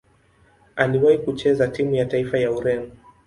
Aliwahi 0.75 1.17
kucheza 1.17 1.67
timu 1.67 1.95
ya 1.95 2.05
taifa 2.05 2.37
ya 2.39 2.51
Ureno. 2.51 2.91